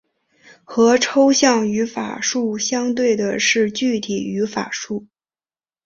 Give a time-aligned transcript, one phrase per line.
[0.63, 5.05] 和抽象语法树相对的是具体语法树。